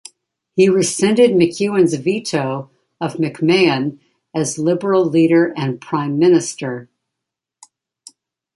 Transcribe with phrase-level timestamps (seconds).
[0.55, 3.99] He rescinded McEwen's veto of McMahon
[4.33, 6.89] as liberal leader and Prime Minister.